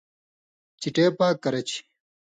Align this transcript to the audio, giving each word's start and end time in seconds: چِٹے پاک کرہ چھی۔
چِٹے 0.81 1.05
پاک 1.17 1.35
کرہ 1.43 1.61
چھی۔ 1.67 1.79